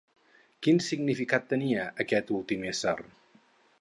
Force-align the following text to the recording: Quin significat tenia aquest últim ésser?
Quin 0.67 0.79
significat 0.85 1.45
tenia 1.53 1.85
aquest 2.05 2.33
últim 2.39 2.67
ésser? 2.71 2.97